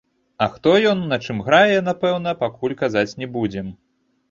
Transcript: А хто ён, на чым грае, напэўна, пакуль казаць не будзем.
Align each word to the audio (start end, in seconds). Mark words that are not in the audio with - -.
А 0.45 0.45
хто 0.53 0.71
ён, 0.91 1.03
на 1.11 1.19
чым 1.25 1.43
грае, 1.51 1.77
напэўна, 1.91 2.35
пакуль 2.41 2.77
казаць 2.83 3.07
не 3.23 3.31
будзем. 3.39 3.73